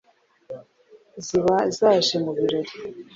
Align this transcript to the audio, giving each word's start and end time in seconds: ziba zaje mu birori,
ziba 1.25 1.55
zaje 1.77 2.15
mu 2.23 2.31
birori, 2.37 2.73